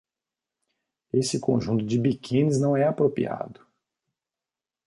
[1.13, 3.63] Esse conjunto de biquínis não é apropriado